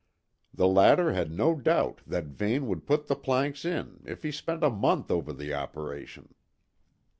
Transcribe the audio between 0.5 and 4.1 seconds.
The latter had no doubt that Vane would put the planks in,